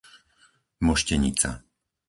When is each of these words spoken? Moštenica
Moštenica 0.87 1.51